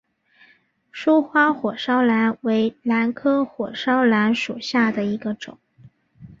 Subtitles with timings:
[0.91, 5.59] 疏花火烧兰为兰科火烧兰属下的一个种。